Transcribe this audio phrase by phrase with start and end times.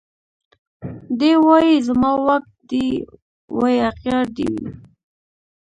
[1.19, 2.87] دی وايي زما واک دي
[3.59, 4.67] وي اغيار دي وي